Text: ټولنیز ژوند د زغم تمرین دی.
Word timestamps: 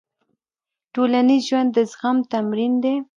ټولنیز 0.93 1.41
ژوند 1.49 1.69
د 1.75 1.77
زغم 1.91 2.17
تمرین 2.31 2.73
دی. 2.83 2.95